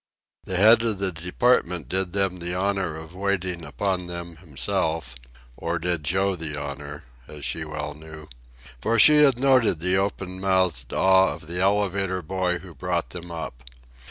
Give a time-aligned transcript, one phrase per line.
[0.45, 5.13] The head of the department did them the honor of waiting upon them himself
[5.55, 8.27] or did Joe the honor, as she well knew,
[8.81, 13.29] for she had noted the open mouthed awe of the elevator boy who brought them
[13.29, 13.61] up.